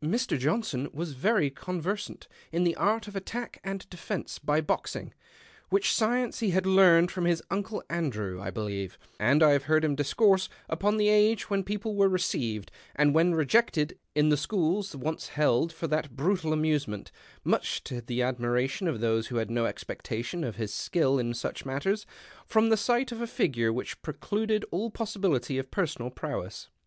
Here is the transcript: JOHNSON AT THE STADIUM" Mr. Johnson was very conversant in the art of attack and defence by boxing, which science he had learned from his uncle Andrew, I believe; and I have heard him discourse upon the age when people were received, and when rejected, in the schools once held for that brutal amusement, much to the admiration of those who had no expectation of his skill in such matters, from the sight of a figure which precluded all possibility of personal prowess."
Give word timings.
JOHNSON 0.00 0.06
AT 0.06 0.12
THE 0.12 0.18
STADIUM" 0.20 0.38
Mr. 0.38 0.40
Johnson 0.42 0.90
was 0.94 1.12
very 1.12 1.50
conversant 1.50 2.28
in 2.50 2.64
the 2.64 2.74
art 2.76 3.08
of 3.08 3.14
attack 3.14 3.60
and 3.62 3.86
defence 3.90 4.38
by 4.38 4.62
boxing, 4.62 5.12
which 5.68 5.92
science 5.92 6.38
he 6.38 6.48
had 6.52 6.64
learned 6.64 7.10
from 7.10 7.26
his 7.26 7.42
uncle 7.50 7.82
Andrew, 7.90 8.40
I 8.40 8.48
believe; 8.50 8.96
and 9.20 9.42
I 9.42 9.50
have 9.50 9.64
heard 9.64 9.84
him 9.84 9.94
discourse 9.94 10.48
upon 10.66 10.96
the 10.96 11.10
age 11.10 11.50
when 11.50 11.62
people 11.62 11.94
were 11.94 12.08
received, 12.08 12.70
and 12.96 13.14
when 13.14 13.34
rejected, 13.34 13.98
in 14.14 14.30
the 14.30 14.38
schools 14.38 14.96
once 14.96 15.28
held 15.28 15.74
for 15.74 15.86
that 15.88 16.16
brutal 16.16 16.54
amusement, 16.54 17.12
much 17.44 17.84
to 17.84 18.00
the 18.00 18.22
admiration 18.22 18.88
of 18.88 19.00
those 19.00 19.26
who 19.26 19.36
had 19.36 19.50
no 19.50 19.66
expectation 19.66 20.42
of 20.42 20.56
his 20.56 20.72
skill 20.72 21.18
in 21.18 21.34
such 21.34 21.66
matters, 21.66 22.06
from 22.46 22.70
the 22.70 22.78
sight 22.78 23.12
of 23.12 23.20
a 23.20 23.26
figure 23.26 23.70
which 23.70 24.00
precluded 24.00 24.64
all 24.70 24.90
possibility 24.90 25.58
of 25.58 25.70
personal 25.70 26.08
prowess." 26.08 26.70